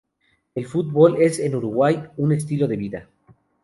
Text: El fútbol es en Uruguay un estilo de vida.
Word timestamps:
El 0.55 0.65
fútbol 0.65 1.21
es 1.21 1.37
en 1.37 1.53
Uruguay 1.53 2.01
un 2.17 2.31
estilo 2.31 2.67
de 2.67 2.75
vida. 2.75 3.09